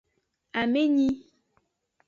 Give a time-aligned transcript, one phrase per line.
[0.61, 1.09] Amenyi.